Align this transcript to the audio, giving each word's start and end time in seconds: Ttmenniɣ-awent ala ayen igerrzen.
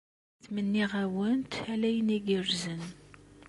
Ttmenniɣ-awent 0.43 1.53
ala 1.71 1.85
ayen 1.89 2.15
igerrzen. 2.17 2.81